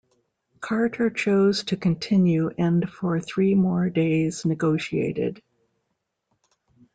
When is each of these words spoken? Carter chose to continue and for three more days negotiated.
Carter 0.61 1.11
chose 1.11 1.63
to 1.65 1.77
continue 1.77 2.49
and 2.57 2.89
for 2.89 3.19
three 3.19 3.53
more 3.53 3.87
days 3.87 4.43
negotiated. 4.45 5.43